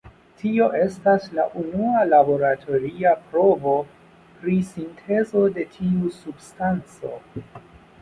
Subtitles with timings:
[0.37, 3.77] Tio estis la unua laboratoria provo
[4.41, 7.17] pri sintezo de tiu substanco.